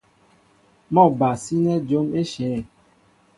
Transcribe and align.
Mɔ́ 0.93 1.05
a 1.09 1.13
ba 1.19 1.29
sínɛ́ 1.43 1.77
jǒm 1.87 2.07
éshe. 2.19 2.47